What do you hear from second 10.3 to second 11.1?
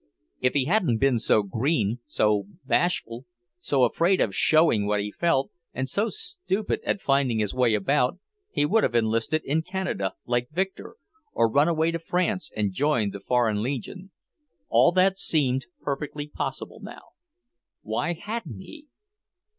Victor,